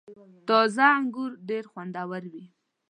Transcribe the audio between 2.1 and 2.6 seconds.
وي.